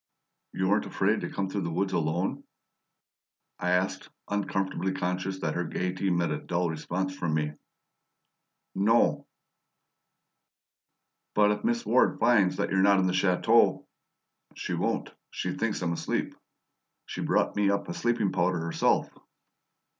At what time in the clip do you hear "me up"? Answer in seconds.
17.55-17.87